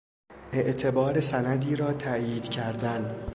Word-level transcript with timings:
اعتبار 0.53 1.19
سندی 1.19 1.75
را 1.75 1.93
تایید 1.93 2.43
کردن 2.43 3.27